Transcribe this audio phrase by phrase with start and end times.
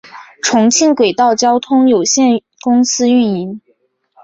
[0.41, 3.61] 重庆轨道交通有限公司运营。